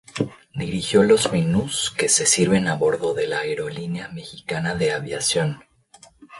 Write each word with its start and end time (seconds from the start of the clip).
Dirigió 0.55 1.03
los 1.03 1.31
menús 1.31 1.93
que 1.95 2.09
se 2.09 2.25
sirven 2.25 2.67
a 2.67 2.73
bordo 2.75 3.13
de 3.13 3.27
la 3.27 3.41
aerolínea 3.41 4.09
Mexicana 4.09 4.73
de 4.73 4.93
Aviación. 4.93 5.63